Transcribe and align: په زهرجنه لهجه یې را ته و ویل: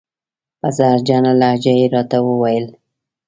په 0.59 0.67
زهرجنه 0.77 1.31
لهجه 1.41 1.73
یې 1.79 1.85
را 1.93 2.03
ته 2.11 2.17
و 2.21 2.27
ویل: 2.41 2.65